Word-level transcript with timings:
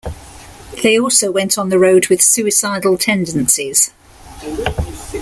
They 0.81 0.97
also 0.97 1.29
went 1.31 1.59
on 1.59 1.69
the 1.69 1.77
road 1.77 2.07
with 2.07 2.23
Suicidal 2.23 2.97
Tendencies. 2.97 3.91